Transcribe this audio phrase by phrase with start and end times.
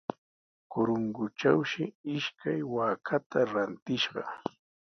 [0.71, 1.83] Corongotrawshi
[2.15, 4.23] ishkay waakata rantishqa.